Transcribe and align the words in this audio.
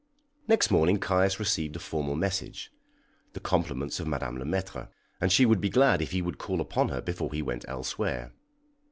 Next 0.47 0.71
morning 0.71 0.97
Caius 0.97 1.39
received 1.39 1.75
a 1.75 1.79
formal 1.79 2.15
message 2.15 2.71
the 3.33 3.39
compliments 3.39 3.99
of 3.99 4.07
Madame 4.07 4.39
Le 4.39 4.45
Maître, 4.45 4.89
and 5.19 5.31
she 5.31 5.45
would 5.45 5.61
be 5.61 5.69
glad 5.69 6.01
if 6.01 6.09
he 6.09 6.23
would 6.23 6.39
call 6.39 6.59
upon 6.59 6.89
her 6.89 7.01
before 7.01 7.31
he 7.31 7.43
went 7.43 7.65
elsewhere. 7.67 8.33